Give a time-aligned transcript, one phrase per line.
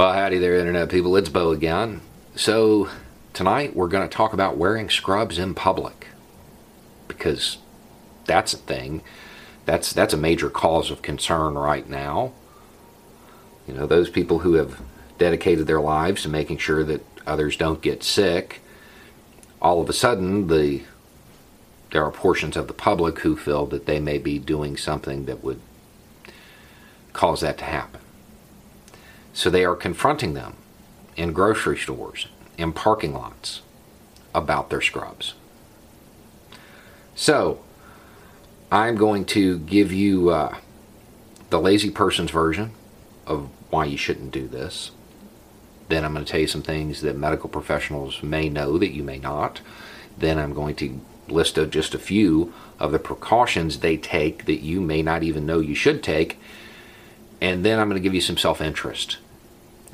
[0.00, 1.14] Well, howdy there, Internet people.
[1.16, 2.00] It's Bo again.
[2.34, 2.88] So,
[3.34, 6.06] tonight we're going to talk about wearing scrubs in public
[7.06, 7.58] because
[8.24, 9.02] that's a thing.
[9.66, 12.32] That's, that's a major cause of concern right now.
[13.68, 14.80] You know, those people who have
[15.18, 18.62] dedicated their lives to making sure that others don't get sick,
[19.60, 20.84] all of a sudden, the
[21.92, 25.44] there are portions of the public who feel that they may be doing something that
[25.44, 25.60] would
[27.12, 27.99] cause that to happen.
[29.32, 30.56] So they are confronting them
[31.16, 33.62] in grocery stores, in parking lots,
[34.34, 35.34] about their scrubs.
[37.14, 37.60] So,
[38.72, 40.56] I'm going to give you uh,
[41.50, 42.72] the lazy person's version
[43.26, 44.92] of why you shouldn't do this.
[45.88, 49.02] Then I'm going to tell you some things that medical professionals may know that you
[49.02, 49.60] may not.
[50.16, 54.80] Then I'm going to list just a few of the precautions they take that you
[54.80, 56.38] may not even know you should take
[57.40, 59.18] and then I'm going to give you some self interest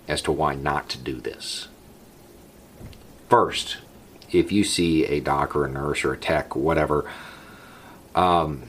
[0.09, 1.69] as to why not to do this.
[3.28, 3.78] First,
[4.30, 7.11] if you see a doc or a nurse or a tech, whatever,
[8.14, 8.62] um,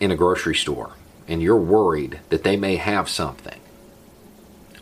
[0.00, 0.92] in a grocery store
[1.28, 3.60] and you're worried that they may have something,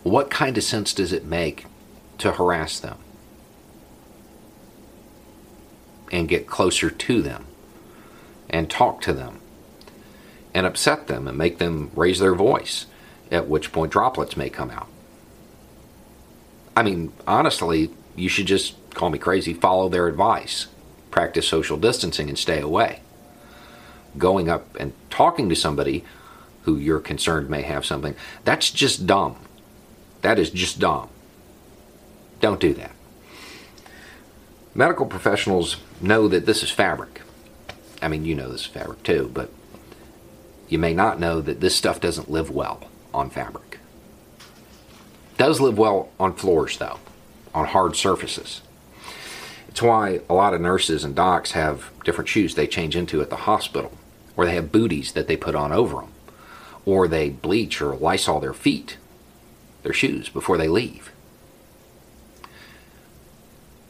[0.03, 1.66] what kind of sense does it make
[2.19, 2.98] to harass them
[6.11, 7.47] and get closer to them
[8.48, 9.41] and talk to them
[10.53, 12.86] and upset them and make them raise their voice?
[13.31, 14.89] At which point droplets may come out.
[16.77, 20.67] I mean, honestly, you should just call me crazy, follow their advice,
[21.11, 23.00] practice social distancing, and stay away.
[24.19, 26.05] Going up and talking to somebody
[26.62, 28.14] who you're concerned may have something,
[28.45, 29.37] that's just dumb.
[30.22, 31.09] That is just dumb.
[32.41, 32.92] Don't do that.
[34.75, 37.22] Medical professionals know that this is fabric.
[38.03, 39.50] I mean, you know this is fabric too, but
[40.69, 43.78] you may not know that this stuff doesn't live well on fabric.
[45.36, 46.98] Does live well on floors though,
[47.55, 48.61] on hard surfaces.
[49.69, 53.31] It's why a lot of nurses and docs have different shoes they change into at
[53.31, 53.93] the hospital,
[54.37, 56.12] or they have booties that they put on over them,
[56.84, 58.97] or they bleach or Lysol their feet,
[59.82, 61.12] their shoes, before they leave.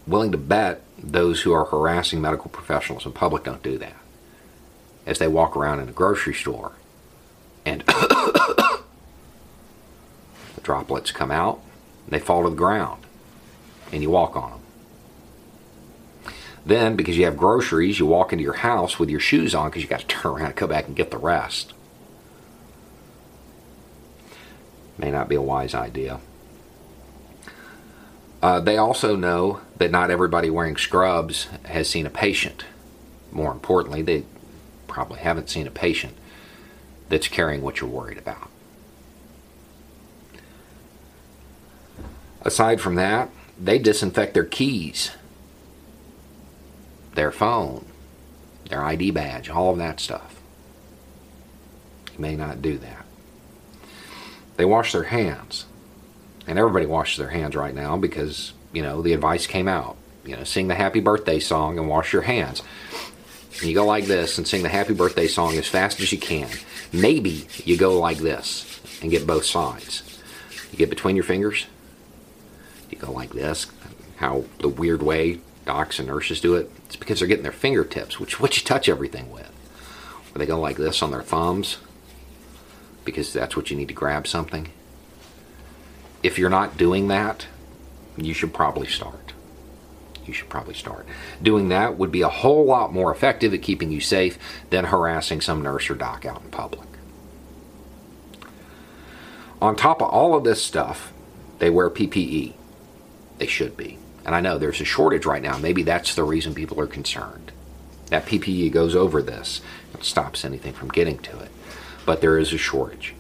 [0.06, 3.96] Willing to bet those who are harassing medical professionals in public don't do that.
[5.06, 6.72] As they walk around in a grocery store
[7.64, 7.82] and
[10.70, 11.60] droplets come out,
[12.06, 13.02] they fall to the ground,
[13.90, 14.60] and you walk on them.
[16.64, 19.82] Then, because you have groceries, you walk into your house with your shoes on because
[19.82, 21.72] you got to turn around and come back and get the rest.
[24.96, 26.20] May not be a wise idea.
[28.40, 32.64] Uh, they also know that not everybody wearing scrubs has seen a patient.
[33.32, 34.22] More importantly, they
[34.86, 36.16] probably haven't seen a patient
[37.08, 38.50] that's carrying what you're worried about.
[42.42, 45.12] Aside from that, they disinfect their keys,
[47.14, 47.84] their phone,
[48.68, 50.40] their ID badge, all of that stuff.
[52.14, 53.04] You may not do that.
[54.56, 55.66] They wash their hands.
[56.46, 59.96] And everybody washes their hands right now because, you know, the advice came out.
[60.24, 62.62] You know, sing the happy birthday song and wash your hands.
[63.58, 66.18] And you go like this and sing the happy birthday song as fast as you
[66.18, 66.48] can.
[66.92, 70.02] Maybe you go like this and get both sides.
[70.72, 71.66] You get between your fingers
[72.92, 73.66] you go like this,
[74.16, 78.18] how the weird way docs and nurses do it, it's because they're getting their fingertips,
[78.18, 79.50] which what you touch everything with.
[80.34, 81.78] Or they go like this on their thumbs,
[83.04, 84.70] because that's what you need to grab something.
[86.22, 87.46] If you're not doing that,
[88.16, 89.32] you should probably start.
[90.26, 91.06] You should probably start.
[91.42, 95.40] Doing that would be a whole lot more effective at keeping you safe than harassing
[95.40, 96.88] some nurse or doc out in public.
[99.60, 101.12] On top of all of this stuff,
[101.58, 102.54] they wear PPE.
[103.40, 103.98] They should be.
[104.26, 105.56] And I know there's a shortage right now.
[105.56, 107.50] Maybe that's the reason people are concerned.
[108.08, 109.62] That PPE goes over this.
[109.94, 111.50] It stops anything from getting to it.
[112.04, 113.14] But there is a shortage.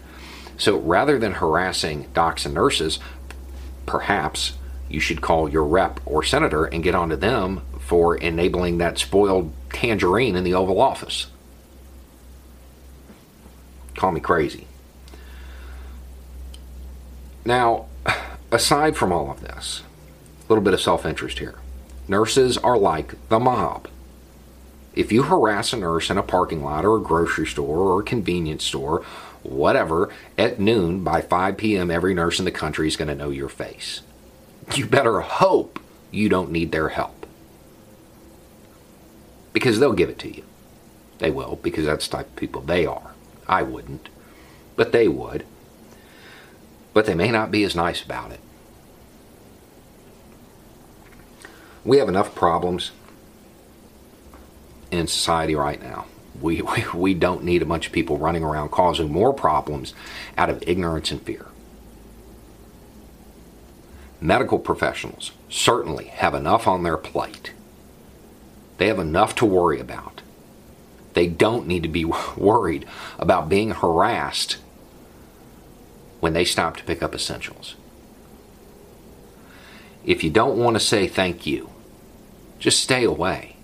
[0.58, 2.98] So rather than harassing docs and nurses,
[3.86, 4.52] perhaps
[4.90, 9.54] you should call your rep or senator and get onto them for enabling that spoiled
[9.72, 11.28] tangerine in the Oval Office.
[13.96, 14.66] Call me crazy.
[17.46, 17.86] Now,
[18.52, 19.82] aside from all of this,
[20.50, 21.54] little bit of self interest here.
[22.08, 23.88] Nurses are like the mob.
[24.94, 28.04] If you harass a nurse in a parking lot or a grocery store or a
[28.04, 29.02] convenience store,
[29.44, 33.30] whatever, at noon by 5 p.m., every nurse in the country is going to know
[33.30, 34.00] your face.
[34.74, 35.78] You better hope
[36.10, 37.26] you don't need their help.
[39.52, 40.42] Because they'll give it to you.
[41.18, 43.14] They will, because that's the type of people they are.
[43.46, 44.08] I wouldn't,
[44.74, 45.44] but they would.
[46.92, 48.40] But they may not be as nice about it.
[51.84, 52.92] We have enough problems
[54.90, 56.06] in society right now.
[56.40, 59.94] We, we, we don't need a bunch of people running around causing more problems
[60.36, 61.46] out of ignorance and fear.
[64.20, 67.52] Medical professionals certainly have enough on their plate.
[68.76, 70.20] They have enough to worry about.
[71.14, 72.04] They don't need to be
[72.36, 72.86] worried
[73.18, 74.58] about being harassed
[76.20, 77.76] when they stop to pick up essentials.
[80.04, 81.70] If you don't want to say thank you,
[82.58, 83.56] just stay away.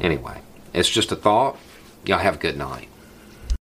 [0.00, 0.40] Anyway,
[0.72, 1.56] it's just a thought.
[2.04, 2.88] Y'all have a good night.